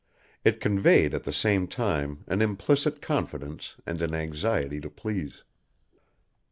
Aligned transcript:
It 0.43 0.59
conveyed 0.59 1.13
at 1.13 1.25
the 1.25 1.31
same 1.31 1.67
time 1.67 2.23
an 2.25 2.41
implicit 2.41 3.03
confidence 3.03 3.75
and 3.85 4.01
an 4.01 4.15
anxiety 4.15 4.79
to 4.79 4.89
please. 4.89 5.43